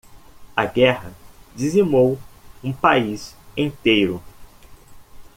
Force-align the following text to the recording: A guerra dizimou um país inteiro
A 0.57 0.65
guerra 0.65 1.13
dizimou 1.55 2.17
um 2.63 2.73
país 2.73 3.35
inteiro 3.55 4.19